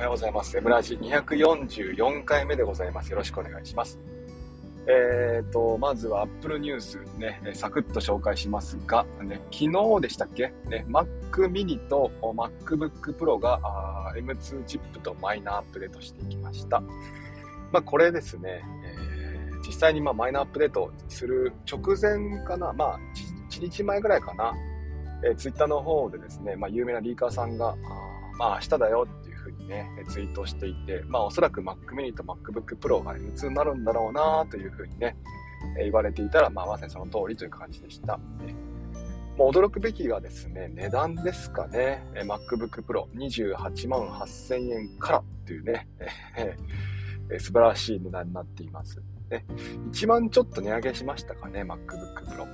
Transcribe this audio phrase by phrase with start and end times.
[0.00, 0.56] おはようございます。
[0.56, 3.10] エムラジ244回目でございます。
[3.12, 4.00] よろしくお願いします。
[4.86, 10.54] えーと、まずは Apple News ね、サクッと紹介しますが、ね、昨日でしたっけ？
[10.64, 11.06] ね、Mac
[11.50, 13.60] mini と MacBook Pro が
[14.16, 16.80] M2 チップとマイナーアップデートしていきました。
[17.70, 22.98] まあ、これですね、えー、実際にまマイナーアップデートする直前かな、まあ、
[23.50, 24.54] 1日前ぐらいかな、
[25.26, 27.76] えー、Twitter の方でですね、まあ、有名なリーカーさんが、あ
[28.38, 35.16] まあ、明日だよってふうにね、ツイートしていて、まあ、おそらく Mac mini と MacBook Pro が M2 になるんだろうなというふうにね、
[35.78, 38.18] 言われていたら、まあ、まさにその通りという感じでした。
[39.36, 45.88] もう驚くべきがですね、値段ですかね、MacBook Pro 28万8000円からっていうね、
[47.30, 49.02] え素晴らしい値段になっています。
[49.30, 49.46] ね、
[49.92, 52.46] 1万ちょっと値上げしましたかね、MacBook Pro。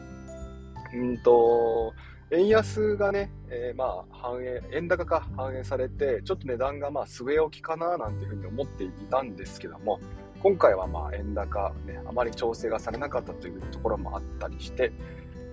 [0.95, 1.93] うんと、
[2.33, 10.01] 円安がね、えー、まあ反映、円高か反映されて、ちょっと値段がまあ据え置きかななんていうふうに思っていたんですけども、
[10.43, 14.93] 今回はまあ円高、ね、あまり調整がされなかったというところもあったりして、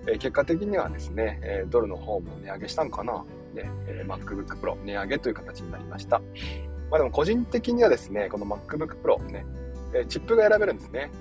[0.08, 6.20] えー、結果的にはですね、えー、ドルの方も値上げしたんかな、ねえー、MacBook Pro 値上げという形になりました。
[6.90, 9.46] まあでも個人的にはですね、この MacBook Pro ね、
[9.94, 11.12] えチップが選べるんですね。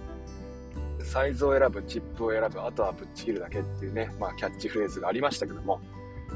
[1.04, 5.82] サイズを選ぶ、チップを選ぶ、あとはぶっちぎるだけっていうね、まあ、キャッチフレーズがありましたけども、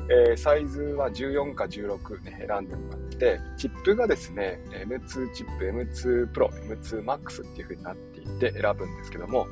[0.10, 9.48] えー、サイズは14か16、ね、選んでもらって、チップがですね、M2 チップ、M2 Pro、M2 Max っていう風になっていて選ぶんですけども、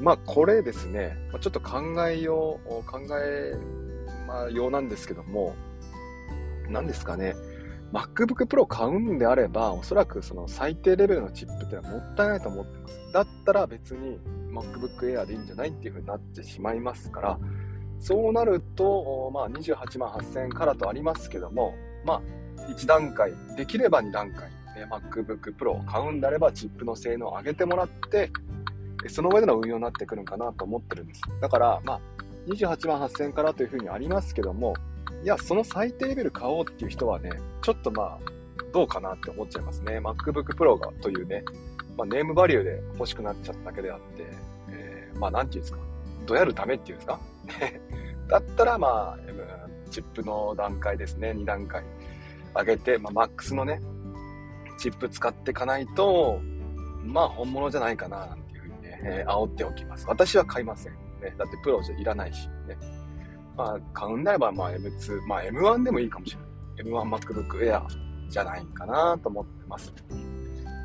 [0.00, 3.54] まあこれですね、ちょっと考えよう、考え、
[4.26, 5.54] ま、ようなんですけども、
[6.68, 7.34] 何ですかね、
[7.92, 13.12] MacBook Pro 買うんであれば、おそらくその最低レベルのチップってのはもったいないと思ってます。
[13.12, 14.18] だったら別に
[14.52, 17.38] MacBook Air でいいんじゃないっていう風になってしまいますから、
[18.00, 28.30] そうなると、まあ、28万8000円からとありますけども、まあ、1段階、できれば2段階、え MacBook Pro を買うんであれば、チップの性能を上げてもらって、
[29.08, 31.22] その上での運用になってくるんかなと思ってるんです。
[31.40, 32.00] だから、まあ、
[32.48, 34.74] 28万8000円からというふうにありますけども、
[35.22, 37.30] いや、その最低レベル買おうっていう人はね、
[37.62, 38.18] ちょっとまあ、
[38.72, 39.98] どうかなって思っちゃいますね。
[39.98, 41.42] MacBook Pro がというね、
[41.96, 44.26] まあ、ネームバリューで欲しくなっちゃっただけであって、
[44.70, 45.78] えー、まあ、なんていうんですか、
[46.26, 47.20] どやるためっていうんですか？
[48.28, 49.18] だったら、まあ、
[49.90, 51.82] チップの段階ですね、2段階
[52.54, 53.80] 上げて、まあ、マックスのね、
[54.78, 56.40] チップ使っていかないと、
[57.02, 60.06] まあ、本物じゃないかな、なんていうふうにね、えー、煽っておきます。
[60.06, 60.92] 私は買いません。
[60.92, 62.76] ね、だってプロじゃいらないし、ね。
[63.58, 66.36] まあ、買うんであれば、まあ、M2、まあ、M1 でもいいかもし
[66.76, 67.08] れない。
[67.08, 67.82] M1MacBook Air
[68.28, 69.92] じゃないかなと思ってます。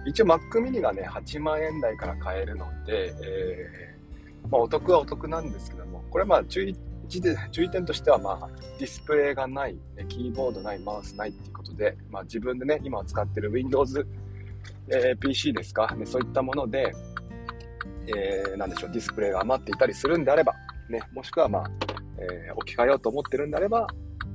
[0.07, 6.75] 一応 Mac mini がね、8万円台から買えるので、えー、まあ、お得はお得なんですけども、これまあ注意、
[7.07, 9.77] 注意点としては、まあ、ディスプレイがない、
[10.09, 14.05] キーボードない、マウスないっていうことで、まあ、自分でね、今使ってる Windows、
[14.89, 16.91] えー、PC ですか、ね、そういったもので、
[18.07, 20.53] えー、なんでしょう、ディスプレイが余っていたりするんであれば、
[20.89, 23.87] ね、もしくはまあ、えー、置き換えようと思ってるんであれば、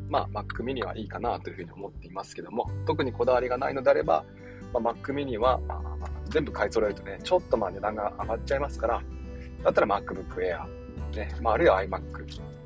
[0.09, 4.25] まあ、Mac mini はいいかなというふうに思っていますけども、特にこだわりがないのであれば、
[4.73, 9.03] まあ、Mac mini は、まあ、全部買い揃えるとね、ちょっとまあ値段が上がっちゃいますから、
[9.65, 10.67] だったら MacBook Air、
[11.17, 12.03] ね、まあ、あるいは iMac、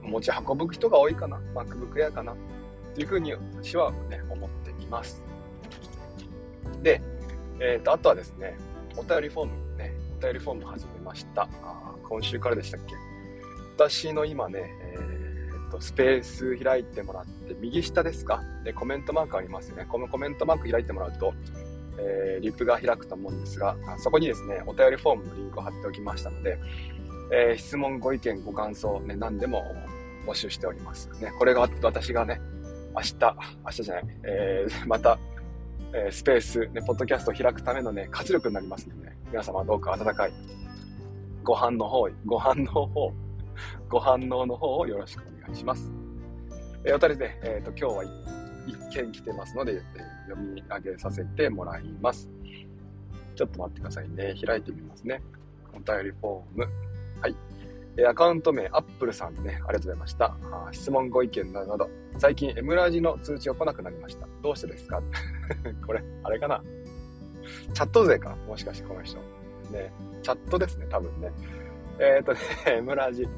[0.02, 2.36] 持ち運ぶ人が多いかな、MacBook Air かな、っ
[2.94, 5.22] ていうふうに私はね、思っています。
[6.82, 7.00] で、
[7.60, 8.56] えっ、ー、と、あとはですね、
[8.96, 11.48] お便りフォーム、ね、お便りフォーム始めました。
[11.62, 13.11] あ今週からでしたっけ？
[13.90, 18.40] 私の今ね、えー、と、スペース開いてもらって、右下ですか？
[18.64, 19.86] で、コメントマークありますよね。
[19.88, 21.34] このコメントマーク開いてもらうと、
[21.98, 26.58] えー、リップが開くと思うんですが、そこにですね、お便りフォームのリンクを貼っておきましたので、
[27.32, 29.64] えー、質問、ご意見、ご感想、ね、何でも
[30.26, 31.08] 募集しております。
[31.20, 32.40] ね、これが私がね、
[32.94, 33.14] 明日、
[33.64, 35.18] 明日じゃない、えー、 また、
[35.94, 40.32] え、スペース、ね、ポッドキャストを開くためのね、活力になりますので、ね、皆様どうか温かい
[41.42, 43.12] ご飯の方、ご飯の方、
[43.88, 45.90] ご反応の方をよろしくお願いします。
[46.84, 48.22] えー、お二人で、え、ー、と、今日は
[48.66, 49.80] 一件来てますので、えー、
[50.28, 52.28] 読み上げさせてもらいます。
[53.34, 54.34] ちょっと待ってくださいね。
[54.44, 55.22] 開いてみますね。
[55.72, 56.68] お便りフォーム。
[57.20, 57.36] はい。
[57.96, 60.36] えアカウント名、アップルさんね、ありがとうございました。
[60.50, 64.26] あ質問、ご意見などなど、最近 M ラジの通知が来なくなりました。
[64.42, 65.02] どうしてですか？
[65.86, 66.62] これ、あれかな？
[67.74, 68.34] チャット勢か？
[68.48, 69.18] もしかしてこの人。
[69.70, 71.30] ね、チャットですね、多分ね。
[72.02, 72.38] えっ、ー、とね、
[72.78, 73.28] M ラジ、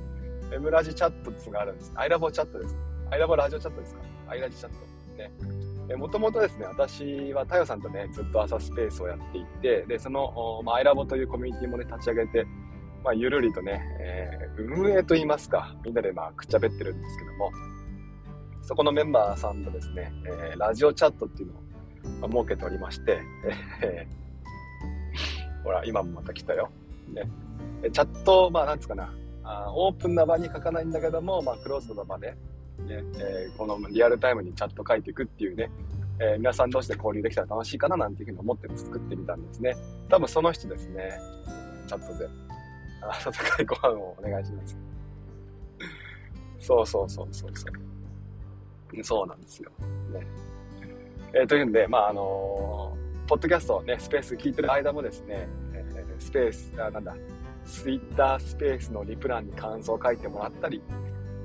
[0.51, 1.93] M ラジチャットってがあるんです。
[1.95, 2.75] アイラボチャットです。
[3.11, 4.01] アイラボラジオチャットですか？
[4.29, 5.89] アイラジチャット。
[5.89, 5.97] ね。
[5.97, 12.47] もともとですね、私は太陽さんとね、ずっと朝スペースをやっていて、で、その、まあ、アイラボというコミュニティもね、立ち上げて、
[13.05, 17.53] まあ、ゆるりとね、えー、運営と言いますか、みんなでまあ、くっちゃべってるんですけども、
[18.63, 21.63] そこのメンバーさんとですね、えー、ラジオチャットっていうのを
[22.23, 23.21] まあ、設けておりまして、
[23.83, 26.71] えー、ほら、今もまた来たよ。
[27.13, 27.31] ね。
[27.93, 29.13] チャット、まあ、なんつうかな、
[29.43, 32.37] あオープンな場に書かないんだけども、まあ、クローズドな場で、ね
[32.89, 35.71] えー、このリアルタイムにチャット書いていくっていうね、
[36.19, 39.77] えー、皆さん同士で交流できたら楽しいかななんていうふうに思って作ってみたんですね。
[40.09, 41.21] 多分その人ですね、
[41.87, 42.29] チャットで。
[43.05, 44.79] 温かいご飯をお願いします。
[46.59, 49.05] そうそうそうそうそう。
[49.05, 49.71] そうなんですよ。
[50.13, 50.27] ね。
[51.35, 57.15] えー、というんで、まあ、あのー、ポッドキャストね、スペース聞いてる間もですね、ー、スペース、あ、なんだ、
[57.65, 60.83] ツイッタースペースのリプランに感想を書いてもらったり、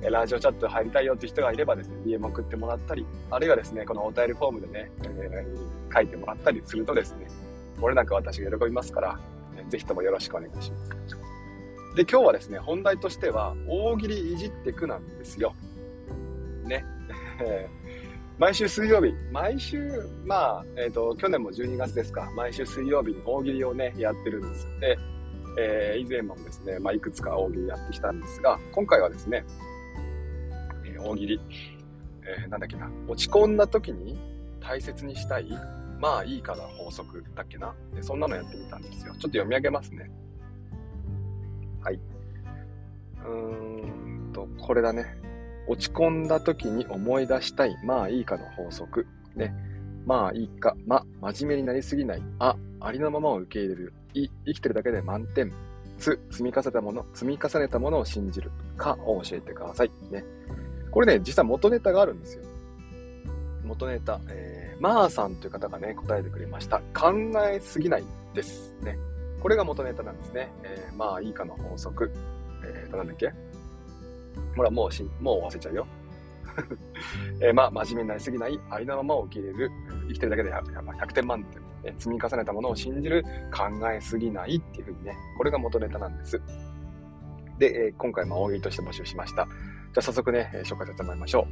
[0.01, 7.28] ラジオチャット入りたいよって人がいればですね、DM 送ってもらったり、あるいはですね、このお便りフォームでね、えー、書いてもらったりするとですね、
[7.78, 9.19] 漏れなく私が喜びますから、
[9.68, 10.90] ぜひともよろしくお願いします。
[11.96, 15.54] で、今日はですね、本題としては、大喜利いじってくなんですよ。
[16.63, 16.86] ね。
[18.39, 19.91] 毎週水曜日、毎週、
[20.24, 24.65] まあ、えっ、ー、と、去年も12月ですか、毎週水曜日に大喜利をね、やってるんです。
[24.80, 24.97] で、
[25.57, 29.44] えー、以前もですね、まあ、いくつか大喜利やってきたんですが、今回はですね、
[30.86, 31.41] えー、大喜利、
[32.21, 34.18] えー、なんだっけな、落ち込んだ時に
[34.62, 35.50] 大切にしたい、
[36.00, 37.75] まあいいかな法則だっけな。
[38.00, 39.12] そんなのやってみたんですよ。
[39.15, 40.09] ちょっと読み上げますね。
[41.81, 41.95] はい。
[41.95, 45.19] うーんと、これだね。
[45.69, 49.06] 落ち込んだ時に思い出したい、まあいいかの法則。
[49.36, 49.54] ね。
[50.06, 55.54] まあいいか、ま、真面目になりすぎない、あ、ありのままを受け入れる、い、生きてるだけで満点、
[56.00, 59.92] つ、積み重ねたもの、積み重ねたものを信じる、かを教えてください。
[60.10, 60.25] ね。
[60.89, 62.44] これね、実は元ネタがあるんですよ。
[63.63, 66.80] 元ネタ、えー、まーさんという方がね、答えてくれました。
[66.95, 67.13] 考
[67.48, 68.98] えすぎないですね。
[69.39, 70.50] これが元ネタなんですね。
[70.63, 72.12] えー、まあいいかの法則。
[72.63, 73.31] えーと、なんだっけ？
[74.55, 75.87] ほら、もうし、もう忘れちゃうよ。
[77.41, 79.71] えー、まあ、真面目になりすぎない、ありのままを受け入れる、
[80.07, 86.41] 生きてるだけで 100, 100点満点、え積み重ねたものを信じる、考えすぎないっていうふうにね、これが元ネタなんです。
[87.57, 89.45] で、えー、今回も大喜利として募集しました。
[89.45, 89.53] じゃ
[89.97, 91.47] あ早速ね、え、紹介させてもらいましょ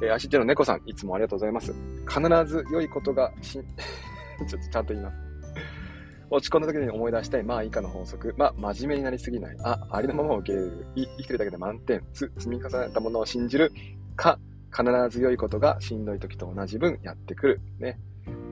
[0.00, 0.04] う。
[0.04, 1.74] えー、足手の猫さん、いつもありがとうございます。
[2.08, 3.60] 必ず良いことがし、
[4.48, 5.23] ちょっとちゃんと言います。
[6.30, 8.34] 落ち込んだ時に思い出したい、まあ以下の法則。
[8.36, 9.56] まあ、真面目になりすぎない。
[9.62, 10.86] あ、ありのままを受け入れる。
[10.96, 12.04] い、生きてるだけで満点。
[12.12, 13.72] つ、積み重ねたものを信じる。
[14.16, 14.38] か、
[14.70, 17.60] 必ず良いことがしんどい時と同じ分やってくる。
[17.78, 17.98] ね。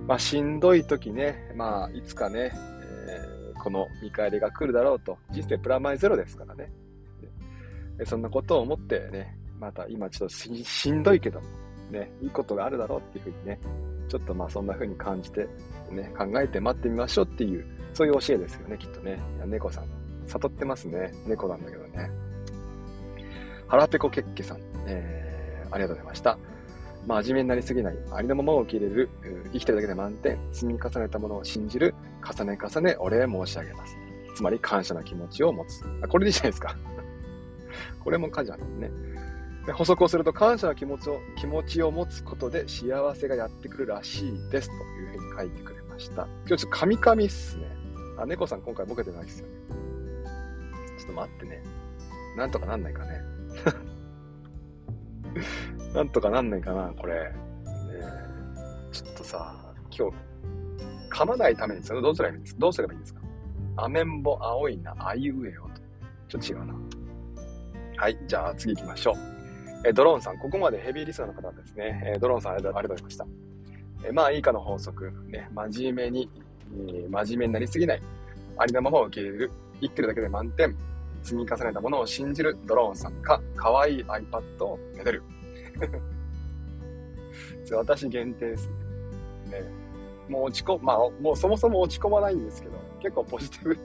[0.06, 5.19] まあ、しんどい時ね、まあ、いつかね、えー、この見返りが来るだろうと。
[5.30, 6.72] 人生プラマイゼロですからね。
[8.04, 11.40] そんなことを思ってね、また今ちょっとしんどいけど、
[11.90, 13.60] ね、いいことがあるだろうっていうふうにね、
[14.08, 15.49] ちょっとまあそんな風に感じて、
[15.90, 19.20] ね、考えて待ってみましょうっていう、そういう教えですよね、きっとね。
[19.46, 19.87] 猫さん、
[20.26, 21.12] 悟ってますね。
[21.26, 22.10] 猫なんだけどね。
[23.69, 26.38] 腹ペコケッケさん、えー、ありがとうございました。
[27.06, 29.10] 真面目になりすぎない、ありのままを受け入れる、
[29.52, 33.96] 生きてるだけで満点、積み重ねたものを信じる、重ね重ねお礼申し上げます。
[34.34, 35.84] つまり感謝の気持ちを持つ。
[36.02, 36.76] あこれでいいじゃないですか。
[38.00, 38.90] これも感謝ですね。
[39.74, 46.24] 補足をすると、感謝の気持ちを、気持ちを持つことで幸せがやってくるらしいですというふうに書いてくれました。
[46.24, 47.66] 今日ちょっとカミカミっすね。
[48.18, 49.52] あ、猫さん今回ボケてないっすよね。
[50.98, 51.62] ちょっと待ってね。
[52.36, 53.20] なんとかなんないかね。
[55.94, 57.14] なんとかなんないかな、これ。
[57.14, 57.32] ね、
[58.90, 59.54] ちょっとさ、
[59.96, 60.16] 今日、
[61.10, 62.60] 噛まないためにどうすればいいんですか？
[62.60, 63.20] どうすればいいんですか？
[63.76, 65.70] アメンボ青いな、あいうえよ
[66.28, 66.38] と。
[66.40, 66.74] ちょっと違うな。
[67.98, 69.31] はい、じゃあ次行きましょう。
[69.84, 72.03] えドローンさん、ここまでヘビーリスナーの方ですね。
[72.15, 73.27] えドローンさんありがとうございました。
[74.05, 75.12] えまあ、いいかの法則。
[75.29, 76.31] ね、真面目に、
[76.89, 78.03] え真面目になりすぎない。
[78.58, 79.51] ありのままを受け入れる。
[79.81, 80.77] 生きてるだけで満点。
[81.22, 85.22] 積み重ねたものを信じるドローンさんか、可愛い iPad をめでる。
[87.65, 88.82] それ私限定ですね。
[89.53, 89.65] ね。
[90.29, 93.79] もう落ち込、まあ、もうそもそも落ち込まないんですけど、結構ポジティブ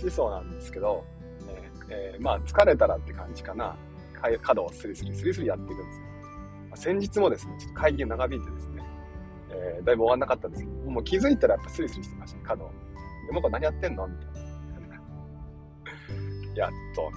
[0.00, 1.04] 思想なんですけど、
[1.46, 3.76] ねえー、まあ疲れたらって感じかな。
[4.18, 6.00] 角をスリスリスリスリやっていくんです。
[6.00, 6.06] ま
[6.72, 8.82] あ、先日もですね、ちょっと会議が長引いてですね、
[9.50, 12.70] えー、だいぶ終わんなかったんですけど、もう気づいたらやっぱスリスリしてました、ね、角を。
[13.26, 14.38] で、もう何やってんのみたいな。
[16.54, 17.10] やっと、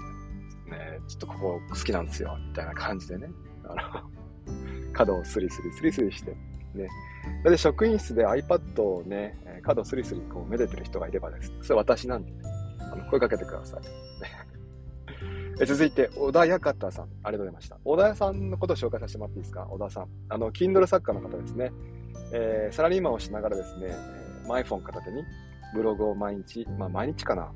[0.70, 3.30] ね、ちょっとここ好きなんですよ、みたいな感じでね、
[3.64, 4.10] あの
[4.94, 6.32] 角をスリスリスリスリして、
[6.76, 6.88] ね。
[7.44, 12.32] だって職員室で iPad をね、角をスリスリこうめでてる人がいればです、ねそれ私なんで、
[12.80, 14.51] あの声かけてください。
[15.62, 17.06] え続いて、小田館さん。
[17.22, 17.78] ありがとうございました。
[17.86, 19.68] 小田さんのことを紹介させてもらっていいですか？
[19.70, 20.08] 小田さん。
[20.30, 21.72] あの、Kindle 作家の方ですね。
[22.34, 25.24] えー、サラリーマンをしながらですね、えー、iPhone 片手に
[25.76, 27.52] ブログを毎日、まあ毎日かな、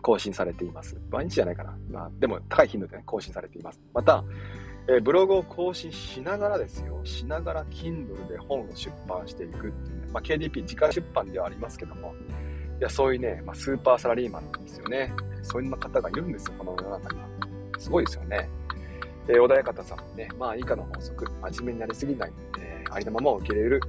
[0.00, 0.96] 更新されています。
[1.10, 1.76] 毎日じゃないかな。
[1.90, 3.80] まあでも高い頻度でね、更新されています。
[3.92, 4.24] また、
[4.88, 12.14] えー、ブログを更新しながらですよ、しながら Kindle で本を出版していくっていうね、まあ、KDP 自家出版ではありますけども、
[12.78, 15.12] いや、そういうね、まあ、スーパーサラリーマンなんですよね。
[15.42, 17.26] そういう方がいるんですよ、この世の中には。
[17.78, 18.48] すごいですよね。
[19.28, 23.80] えー、穏やかたさんね、まあ以下の法則、真面目になりすぎない、えー、ありのままを受け入れる、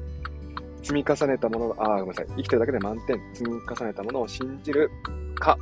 [0.81, 4.89] 積み重ねたものが、あ、ごめんなさい、生きてるだけで満点、積み重ねたものを信じる
[5.35, 5.57] か、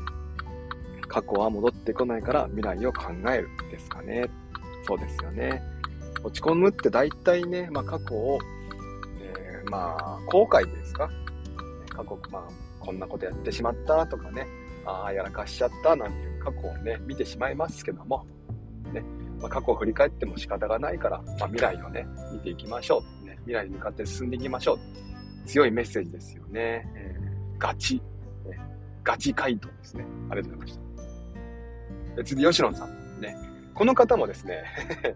[1.07, 4.29] 過去は戻ってこないから未来を考えるですかね。
[4.87, 5.61] そうですよね。
[6.23, 8.39] 落ち込むって大体ね、まあ過去を、
[9.19, 11.09] えー、まあ後悔ですか
[11.89, 14.47] 過去、まあこんなことやってしまったとかね、
[14.85, 18.25] ああ、やらかしちゃったなんていう過去をね、見てしまいますけども、
[18.93, 19.03] ね、
[19.39, 23.37] まあ、過去を振り返っても仕方がないから、まあ、未来をね、見ていきましょう、ね。
[23.39, 25.47] 未来に向かって進んでいきましょう。
[25.47, 26.87] 強いメッセージですよね。
[26.95, 28.01] えー、ガチ、ね、
[29.03, 30.05] ガチ回答ですね。
[30.29, 32.23] ありがとうございました。
[32.23, 33.19] 次、吉野さん。
[33.19, 33.35] ね。
[33.73, 34.63] この方もですね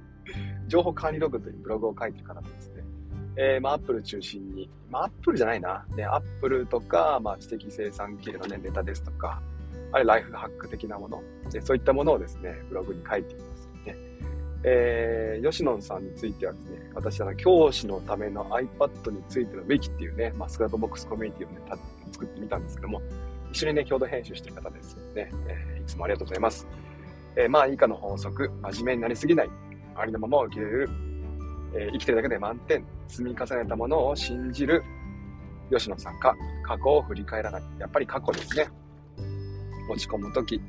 [0.68, 2.79] 情報管理ログというブログを書いてる方ですね。
[3.42, 5.86] えー、まあ、 Apple 中心に、まあ、 Apple じゃないな。
[5.96, 9.42] ね、 Apple とか、まあ、知的生産系のね、ネタですとか、
[9.94, 13.96] あれ、ライフハック的なもの、でそういったものをですね、ブログに書いていますね。
[14.64, 21.62] えー、吉野さんについてはですね、私、あの、教師のための iPad についての Wiki っていうね、まあ、 Scrapbox コミュニティをね、
[22.12, 23.02] 作ってみたんですけども、
[23.54, 25.32] 一緒にね、共同編集してる方ですよね。
[25.48, 26.68] えー、いつもありがとうございます。
[27.38, 29.50] えー、まあ、以下の法則、真面目になりすぎない、
[29.96, 30.90] ありのままを受け入れる、
[31.74, 34.84] えー、生きてるだけで満点、積み重ねたものを信じる、
[35.72, 37.64] 吉野さんか、過去を振り返らない。
[37.80, 38.70] やっぱり過去ですね。
[39.90, 40.62] 落ち込むとき。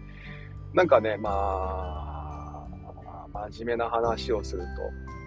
[0.73, 4.62] なんかね、まあ、真面目な話をする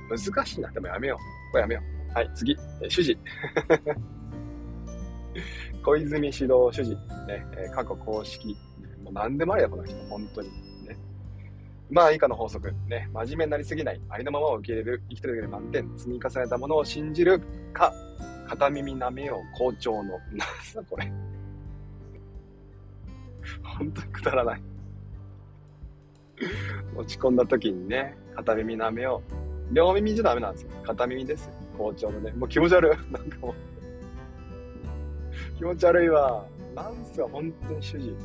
[0.10, 0.72] と、難しいな。
[0.72, 1.51] でもやめよう。
[1.51, 2.13] これやめよう。
[2.13, 2.58] はい、次。
[2.82, 3.17] え主事。
[5.84, 6.96] 小泉指導主事。
[7.27, 8.58] ね、過去公式。
[9.03, 9.96] もう何でもありだ、この人。
[10.10, 10.73] 本当に。
[11.93, 12.73] まあ、以下の法則。
[12.88, 13.07] ね。
[13.13, 14.01] 真面目になりすぎない。
[14.09, 15.03] ありのままを受け入れる。
[15.09, 15.95] 生きてるだけで満点。
[15.95, 17.39] 積み重ねたものを信じる
[17.71, 17.93] か。
[18.47, 19.57] 片耳舐めよう。
[19.57, 20.17] 校長の。
[20.31, 21.12] なんすか、これ。
[23.62, 24.62] 本当にくだらない。
[26.95, 29.21] 落ち込んだ時にね、片耳舐めよ
[29.71, 29.75] う。
[29.75, 30.69] 両耳じゃダメなんですよ。
[30.81, 31.53] 片耳ですよ。
[31.77, 32.31] 包丁のね。
[32.31, 33.13] もう気持ち悪い。
[33.13, 33.55] なんかもう
[35.57, 36.43] 気持ち悪いわ。
[36.73, 38.17] なんすか、本当に主人。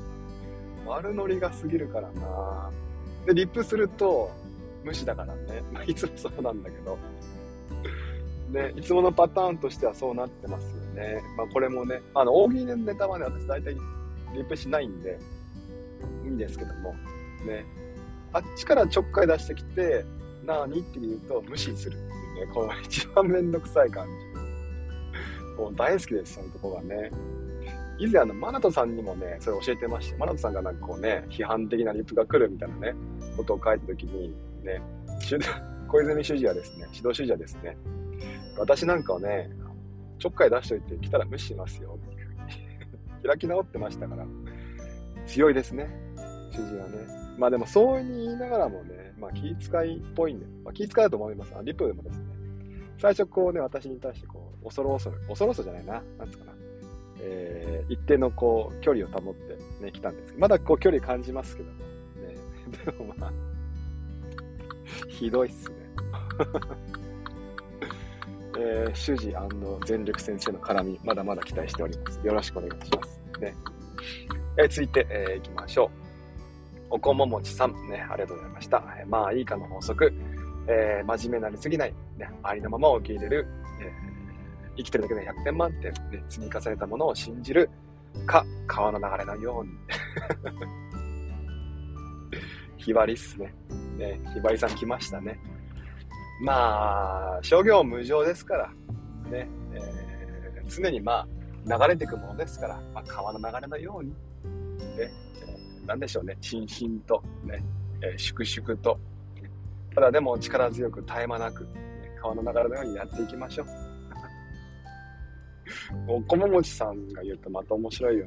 [0.86, 2.70] 悪ノリが過ぎるからな
[3.28, 4.30] で、リップすると、
[4.82, 5.62] 無視だからね。
[5.70, 6.98] まあ、いつもそうなんだけど。
[8.50, 11.22] で、いつものパターンとしてはそうなってますよね。
[11.36, 13.80] まあ、これもね、あの、大喜利のネタはね、私大体リ
[14.40, 15.18] ップしないんで、
[16.24, 16.94] いいんですけども、
[17.46, 17.66] ね、
[18.32, 20.06] あっちからちょっかい出してきて、
[20.46, 25.60] なにって言うと無視するっていうね、この一番めんどくさい感じ。
[25.60, 27.10] もう大好きです、そういうとこがね。
[27.98, 32.94] 以前あの、マナトさんにもね、それ教えてまして、マナトさんがなんかこうね、批判的なリップが来るみたいなね、
[33.36, 34.80] ことを書いたときに、ね、
[35.88, 37.76] 小泉主事はですね、指導主事はですね、
[38.56, 39.50] 私なんかをね、
[40.18, 44.26] ちょっかい出しといて来たら無視しますよっていう開き直ってましたから、
[45.26, 45.88] 強いですね、
[46.50, 47.18] 主人はね。
[47.38, 51.54] まあでもそうに言いながらもね、まあ気遣いっぽいんで、まあ、気遣いだと思います。
[51.56, 52.24] あリプでもですね、
[53.00, 56.47] 最初こうね、私に対してこう、恐る恐る、恐る恐るじゃないな、なんつうかな、
[57.20, 61.84] えー、一定のこう、距離を保ってね、来たんですけど、まだこう距離感じますけども、ね、
[62.84, 63.32] でもまあ、
[65.08, 65.76] ひどいっすね。
[68.60, 69.32] えー、主事
[69.86, 72.18] 全力先生の絡み、まだまだ期待しております。
[72.24, 73.20] よろしくお願いします。
[73.40, 73.54] ね。
[74.56, 75.90] えー、続いて、えー、行きましょう。
[76.90, 78.82] おこももちさん、ね、ありがとうございました。
[78.98, 80.12] えー、まあ、いいかの法則。
[80.68, 83.46] えー、真面目なりすぎない、ね、ありのままを受け入れる、
[83.80, 84.17] えー、
[84.78, 87.68] 生きてるだけで100点満点、ね、積み重ねたものを信じる
[88.26, 89.72] か、川の流れのように。
[92.78, 93.52] ひばりっすね。
[93.96, 95.38] ね、ひばりさん来ましたね。
[96.40, 98.68] まあ、商業無常ですから、
[99.28, 101.28] ね、えー、常にまあ、
[101.66, 104.16] 流れていくものですから、まあ、川の流れのように、ね、
[104.96, 107.64] えー、なんでしょうね、心身と、ね、
[108.00, 109.00] えー、粛々と、
[109.92, 111.66] ただでも力強く絶え間なく、
[112.22, 113.87] 川の流れのようにやっていきましょう。
[116.06, 118.26] おこももちさんが言うとまた面白いよ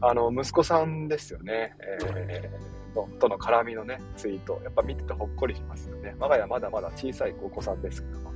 [0.00, 0.08] な。
[0.08, 1.74] あの、息子さんですよね。
[2.00, 6.16] えーのとの絡みのね、ツイート、やっぱ見ててほっこりしますよね。
[6.18, 8.32] 我が家まだまだ小さいお子さんですけども、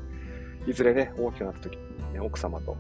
[0.67, 2.77] いずれね、大きくなった時に、ね、奥様と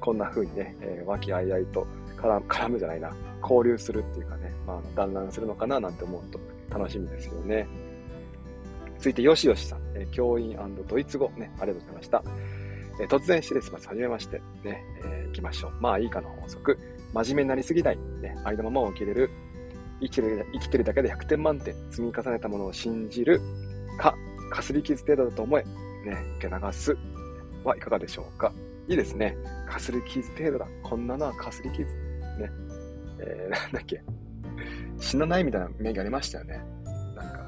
[0.00, 7.66] こんな風にね、えー、和気あいあいと絡絡むじゃないな、交流するっていうかね、まあ、団らんするのかななんて思うと楽しみですよね。
[8.98, 10.58] 続いて、よしよしさん、えー、教員
[10.88, 12.22] ドイツ語、ね、ありがとうございました。
[13.00, 13.88] えー、突然失礼します。
[13.88, 14.38] はじめまして。
[14.64, 15.72] ね、えー、行きましょう。
[15.80, 16.78] まあいいかの法則。
[17.12, 17.98] 真面目になりすぎない。
[18.20, 19.30] ね、ありのままを受け入れる。
[20.00, 23.40] 生きてる生きてるだけで100点満点積み重ねたものを信じる
[23.98, 24.14] か
[24.50, 26.96] かすり傷程度だと思え、ね、受け流す
[27.64, 28.52] はいかがでしょうか。
[28.88, 29.36] いいですね。
[29.68, 30.66] かすり傷程度だ。
[30.82, 31.84] こんなのはかすり傷。
[31.84, 31.90] ね。
[33.20, 34.02] えー、なんだっけ。
[34.98, 36.62] 死なないみたいな名義ありましたよね。
[37.14, 37.40] なんか、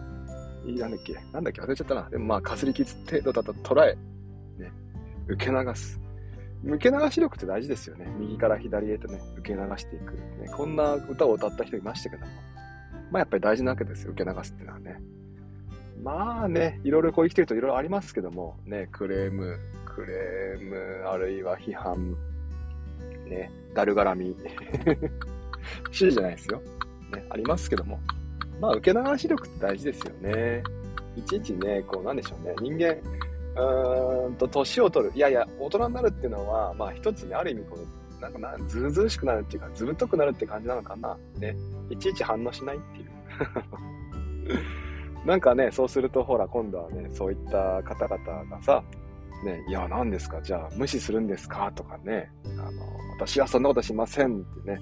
[0.66, 1.14] いいなんだっけ。
[1.32, 2.10] なんだっけ忘れちゃったな。
[2.10, 3.96] でもまあ、かすり傷程度だと捉え、
[4.58, 4.70] ね。
[5.30, 6.00] 受け流す。
[6.64, 8.06] 受け流し力って大事ですよね。
[8.18, 10.12] 右から左へとね、受け流していく。
[10.14, 12.32] ね、こんな歌を歌った人いましたけども。
[13.10, 14.12] まあやっぱり大事なわけですよ。
[14.12, 15.00] 受け流すっていうのはね。
[16.02, 22.16] まあね、いろいろこう生きてるといろいろありますけども、ね、クレーム、クレーム、あるいは批判、
[23.26, 24.36] ね、だるがらみ。
[25.82, 26.60] 不思議じゃないですよ。
[27.14, 28.00] ね、ありますけども。
[28.60, 30.62] まあ、受け流し力って大事ですよね。
[31.16, 32.54] いちいちね、こう、なんでしょうね。
[32.60, 32.96] 人間、
[33.56, 35.12] うーんと、年を取る。
[35.14, 37.76] いやいや、大人になるっていうのは、まあ、一つね、ある意味、こ
[38.18, 41.16] う、なんかな、ずうずうしくなるっていうか、ずぶとくなるって感じなのかな。
[41.38, 41.56] ね。
[41.88, 43.10] いちいち反応しないっていう。
[45.26, 48.82] なんかね、そうすると、ほら、今度はね、そういった方々がさ、
[49.44, 50.40] ね、いや、何ですか？
[50.42, 51.72] じゃあ、無視するんですか？
[51.74, 52.70] とかね、あの、
[53.18, 54.80] 私はそんなことしませんってね、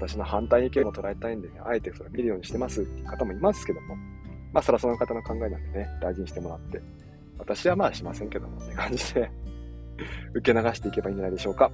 [0.00, 3.96] 私の反対意見を捉えたいんでね、あえてそれ見るようにしてますっていう方もいますけども、
[4.52, 6.80] まあ、それはその方の考えなんでね、大事にしてもらって、
[7.40, 9.30] 私はまあしませんけどもって感じで
[10.34, 11.70] 受け流していけばいいんじゃないでしょうか。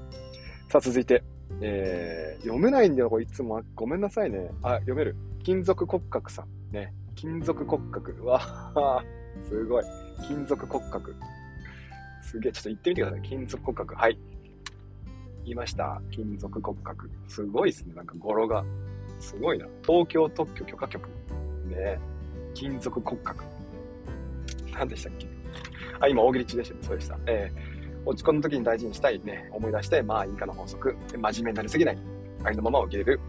[0.68, 1.22] さあ、続いて、
[1.60, 3.62] えー、読めないんだよ、これいつも。
[3.74, 4.50] ごめんなさいね。
[4.62, 5.16] あ、読める。
[5.42, 6.74] 金属骨格さん。
[6.74, 6.92] ね。
[7.14, 8.12] 金属骨格。
[8.12, 8.40] うわ
[9.48, 9.84] すごい。
[10.26, 11.14] 金属骨格。
[12.22, 13.22] すげえ、ちょっと言ってみてください。
[13.22, 13.94] 金属骨格。
[13.94, 14.18] はい。
[15.44, 16.02] 言いました。
[16.10, 17.10] 金属骨格。
[17.28, 17.94] すごいですね。
[17.94, 18.64] なんか語呂が。
[19.20, 19.66] すごいな。
[19.82, 21.08] 東京特許許可局。
[21.68, 21.98] ね
[22.54, 23.44] 金属骨格。
[24.72, 25.35] 何でしたっけ？
[26.00, 26.80] あ、今、大喜利中でしたね。
[26.82, 27.18] そうでした。
[27.26, 29.48] えー、落ち込んだ時に大事にしたいね。
[29.52, 30.96] 思い出して、まあ、いいかの法則。
[31.12, 31.98] 真面目になりすぎない。
[32.44, 33.20] ありのままを受け入れる。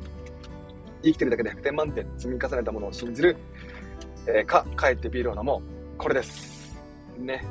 [1.04, 2.08] 生きてるだけで100点満点。
[2.18, 3.38] 積み重ねたものを信じる。
[4.28, 5.62] えー、か、帰ってビールを飲も
[5.96, 5.98] う。
[5.98, 6.76] これです。
[7.18, 7.44] ね。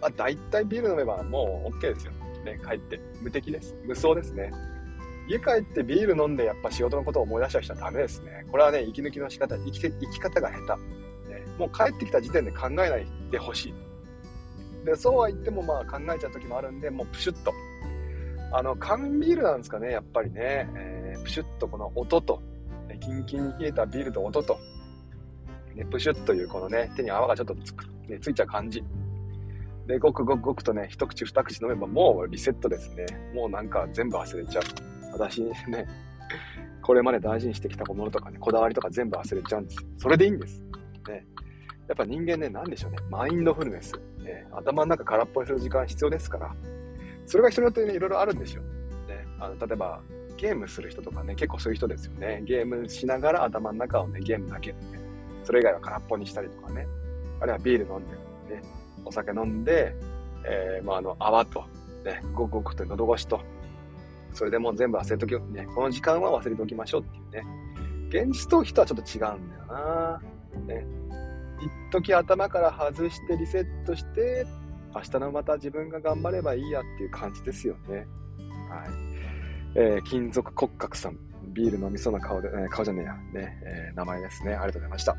[0.00, 2.12] まあ、大体ビール飲めばもう OK ですよ。
[2.44, 3.00] ね、帰って。
[3.20, 3.74] 無敵です。
[3.84, 4.50] 無双ですね。
[5.28, 8.46] 家帰ってビール飲んでやっぱ仕事のことを思い出した人はダメですね。
[8.50, 10.95] これはね、息抜きの仕方、生き生き方が下手。
[11.58, 13.74] もう帰ってきた時点で考えないでほしい。
[14.84, 17.52] で、そうは言ってもまあ考えちゃう時もあるんで、もうプシュッと。
[18.52, 20.70] あの、缶ビールなんですかね、やっぱりね。
[20.74, 22.40] えー、プシュッとこの音と、
[23.00, 24.58] キンキンに冷えたビールと音と、
[25.74, 28.82] ね、プシュッというこのね、手に泡がちょっとつく、ね、ついちゃう感じ。
[29.86, 33.06] で、ごくごくごくとね、一口二口飲めばもうリセットですね。
[33.34, 34.62] もうなんか全部忘れちゃう。
[35.12, 35.54] 私ね、
[36.82, 39.76] これまで大事にしてきたものとかね、こだわりとか全部忘れちゃうんです。
[39.98, 40.62] それでいいんです。
[41.08, 41.26] ね。
[41.88, 42.98] やっぱ人間ね、なんでしょうね。
[43.10, 43.92] マインドフルネス。
[44.18, 46.54] ね、頭の中空っぽにする時間必要ですから。
[47.26, 48.62] それが人によってね、いろいろあるんですよ。
[48.62, 49.26] ね。
[49.38, 50.00] あの、例えば、
[50.36, 52.42] ゲームする人とかね、結構そういう人ですよね。
[52.44, 54.78] ゲームしながら頭の中をね、ゲームだけ、ね、
[55.44, 56.86] それ以外は空っぽにしたりとかね。
[57.40, 58.06] あるいはビール飲ん
[58.48, 58.62] で、ね、
[59.04, 59.94] お酒飲んで、
[60.44, 61.64] えー、まあ、あの、泡と、
[62.04, 63.40] ね、ごくごくと喉越しと、
[64.32, 67.66] それでもう全部忘れとき、ね、この時間は忘れておきましょうっていうね。
[68.08, 70.22] 現実逃避とはちょっと違うんだよな。
[70.66, 70.86] ね。
[71.60, 74.46] 一時頭から外してリセットして、
[74.94, 78.06] 明日のまた自分が頑張ればいいやっていう感じですよね。
[78.68, 79.06] はい。
[79.74, 81.18] えー、金属骨格さん。
[81.52, 83.14] ビール飲みそうな顔で、えー、顔じゃねえや。
[83.32, 84.54] ね、えー、名前ですね。
[84.54, 85.16] ありがとうございました。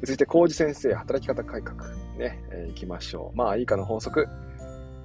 [0.00, 1.88] 続いて、浩二先生、働き方改革。
[2.18, 3.36] ね、えー、きましょう。
[3.36, 4.26] まあ、いいかの法則。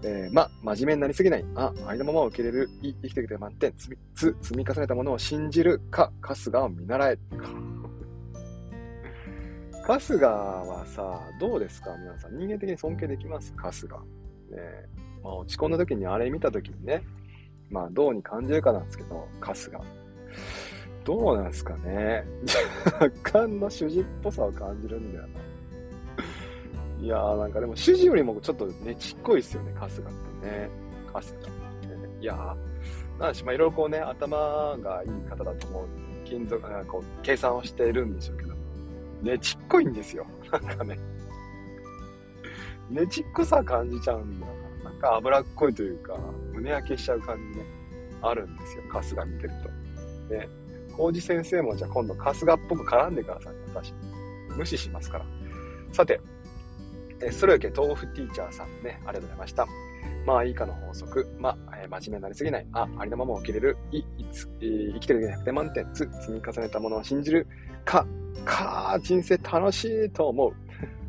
[0.04, 1.46] えー、ま、真面目になりすぎない。
[1.56, 2.70] あ、ありのままを受け入れる。
[2.82, 3.74] い生きてきて満点。
[3.78, 7.18] 積み、つ、積み重ねたものを信じるか、春日を見習え。
[9.98, 11.98] 春日はさ、どうですか？
[11.98, 12.38] 皆さん。
[12.38, 13.52] 人間的に尊敬できます？
[13.58, 13.88] 春日。
[13.88, 14.62] ね
[15.24, 17.02] まあ、落ち込んだ時にあれ見た時にね、
[17.72, 19.72] まあ、どうに感じるかなんですけど、春日。
[21.04, 22.24] どうなんですかね？
[23.02, 23.10] 若
[23.48, 25.30] 干の主人っぽさを感じるんだよな。
[27.02, 30.70] いやーなんかでも主人よりもちょっとね、ちっこいですよね、春日ってね。
[31.12, 31.34] 春日。
[32.22, 34.38] いやー、なんでしまあいろいろこうね、頭
[34.84, 35.88] がいい方だと思う。
[36.26, 38.49] 金属、なんかこう、計算をしているんでしょうけど、
[39.22, 40.26] ね、ちっこいんですよ。
[40.52, 40.98] なんかね。
[42.90, 44.54] ねちっこさ感じちゃうんだよ
[44.84, 44.90] な。
[44.90, 46.18] なんか脂っこいというか、
[46.54, 47.66] 胸焼けしちゃう感じね、
[48.22, 49.54] あるんですよ、春日見てる
[50.30, 50.34] と。
[50.34, 50.50] ね。
[50.96, 53.94] 浩二先生もじゃあ今度春日っぽく絡んでください、私。
[54.58, 55.26] 無視しますから。
[55.92, 56.20] さて、
[57.22, 59.68] えストレーケ豆腐ティーチャーさんね、ありがとうございました。
[60.26, 61.28] まあ、いいかの法則。
[61.40, 62.68] まあ、えー、真面目になりすぎない。
[62.74, 63.78] あ、ありのままを受け入れる。
[63.92, 65.90] い、いつ、えー、生きてる100点満点。
[65.94, 67.48] つ、積み重ねたものを信じる。
[67.86, 68.06] か、
[68.46, 70.54] か、人生楽しいと思う。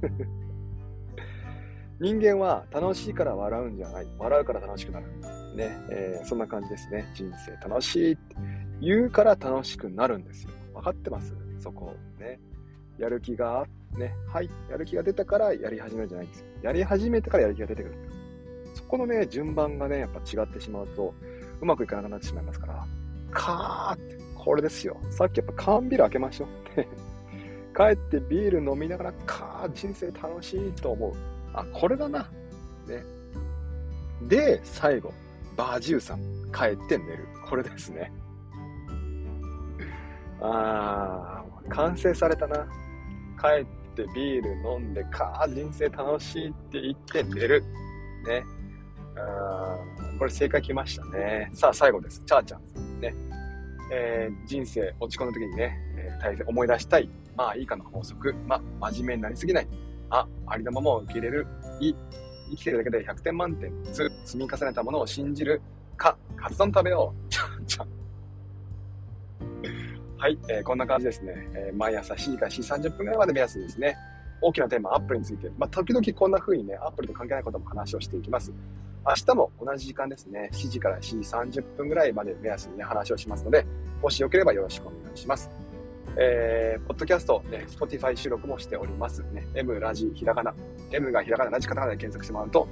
[2.00, 4.06] 人間は楽しいから笑うんじゃない。
[4.18, 5.06] 笑うから楽しくなる。
[5.54, 7.06] ね、えー、そんな感じですね。
[7.14, 8.36] 人生楽しいって
[8.80, 10.50] 言うから楽しくなるんですよ。
[10.74, 11.34] 分かってます？
[11.58, 11.94] そこ。
[12.18, 12.40] ね。
[12.98, 13.66] やる気が、
[13.98, 16.46] ね、はい、やる気が出たからやり始めるんじゃないんですよ。
[16.62, 17.94] やり始めてからやる気が出てくる。
[18.74, 21.14] そこのね、順番がね、やっぱ違ってしまうと、
[21.60, 22.86] うまくいかなくなってしまいますから、
[23.30, 24.96] カーって、これですよ。
[25.10, 26.88] さっきやっぱ缶ビール開けましょうって。
[27.76, 31.12] 帰ってビール飲みながら、かー、人生楽しいと思う。
[31.52, 32.20] あ、これだな。
[32.86, 33.04] ね。
[34.22, 35.12] で、最後、
[35.56, 36.20] バージューさん、
[36.52, 37.28] 帰って寝る。
[37.46, 38.10] これですね。
[40.40, 42.66] あー、完成されたな。
[43.38, 47.62] 帰ってビール飲んで、かー、人生楽しいって言って寝る。
[48.26, 48.42] ね。
[49.16, 49.78] あ
[50.18, 51.50] これ正解きましたね。
[51.52, 52.22] さあ、最後です。
[52.24, 53.14] チャーちゃんさんね。
[53.90, 57.10] えー、人生落ち込んだ時にね、えー、大切思い出したい。
[57.36, 58.34] まあいいかの法則。
[58.46, 59.68] まあ真面目になりすぎない。
[60.10, 61.46] あ、ありのままを受け入れる。
[61.80, 61.94] い。
[62.50, 63.72] 生きてるだけで100点満点。
[63.92, 65.60] つ、積み重ねたものを信じる。
[65.96, 67.30] か、カツ丼食べよう。
[67.30, 67.88] ちゃんちゃん。
[70.18, 71.48] はい、えー、こんな感じですね。
[71.54, 73.96] えー、毎朝 C から C30 分ぐらいまで目安ですね、
[74.42, 78.52] 大きなテーマ、アップルについて、まあ、時々こんな風にね、アップルと関係ないことも話をしていきます。
[79.06, 83.66] 明日も同じ時間ですね、7時から7時30分ぐらいまで目安にね、話をしますので、
[84.02, 85.50] もしよければよろしくお願いします。
[86.16, 89.46] えー、ポッドキャスト、ね、Spotify 収録もしておりますね。
[89.54, 90.54] M ラジひらがな。
[90.90, 92.66] M がひらがな、ラジカタカナで検索してもらうと、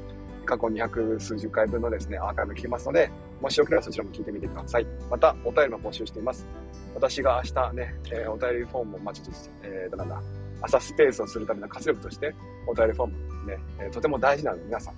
[0.45, 3.11] 過去200数十回分のですね、アーカイブ聞けますので、
[3.41, 4.87] もしよければそちらも聞いてみてください。
[5.11, 6.47] また、お便りも募集しています。
[6.95, 10.23] 私が明日ね、えー、お便りフォームを、まあ、ちょっと、えー、なんだ、
[10.62, 12.35] 朝スペースをするための活力として、
[12.67, 14.95] お便りフォームね、えー、とても大事なので皆さん、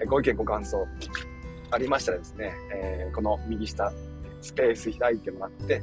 [0.00, 0.86] えー、ご意見ご感想
[1.70, 3.92] ありましたらですね、えー、この右下、
[4.40, 5.82] スペース開いてもらって、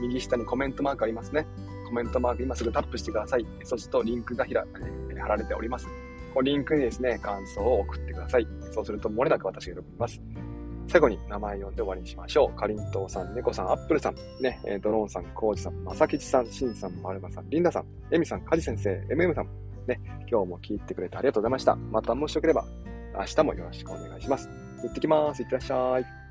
[0.00, 1.46] 右下にコメントマークありますね。
[1.86, 3.46] コメントマーク今すぐタップしてください。
[3.64, 4.64] そうするとリンクがひら、
[5.14, 5.86] え、貼られております。
[6.34, 8.46] このリンクにですね、感想を送ってください。
[8.72, 10.20] そうすると漏れなく私が喜びます。
[10.88, 12.56] 最後に名前読んで終わりにしましょう。
[12.56, 19.48] かりんとうさん、ねこさん、アップルさん、ね、ドローンさん、コウジさん、まさきちさん、しんさん、まるまさん、りんださん、えみさん、かじ先生、MM さん、
[19.86, 21.74] ね、今日も聞いてくれてありがとうございました。
[21.76, 22.64] またもしよければ、
[23.18, 24.48] 明日もよろしくお願いします。
[24.82, 25.42] 行ってきます。
[25.42, 26.25] いってらっしゃい。